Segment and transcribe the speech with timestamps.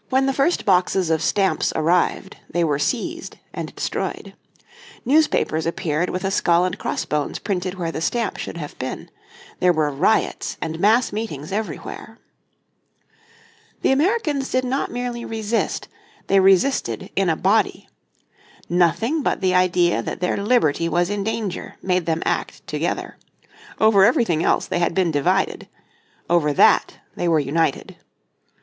[0.09, 4.33] When the first boxes of stamps arrived they were seized and destroyed.
[5.05, 9.11] Newspapers appeared with a skull and crossbones printed where the stamp should have been.
[9.59, 12.17] There were riots and mass meetings everywhere.
[13.83, 15.87] The Americans did not merely resist,
[16.25, 17.87] they resisted in a body.
[18.67, 23.17] Nothing but the idea that their liberty was in danger made them act together.
[23.79, 25.67] Over everything else they had been divided.
[26.27, 27.97] Over that they were united.